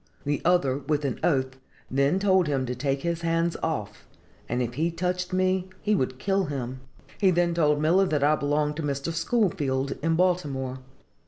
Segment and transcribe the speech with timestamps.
[0.25, 1.57] The other, with an oath,
[1.91, 4.07] then told him to take his hands off,
[4.49, 6.79] and if he touched me he would kill him.
[7.19, 9.13] He then told Miller that I belonged to Mr.
[9.13, 10.79] Schoolfield, in Baltimore.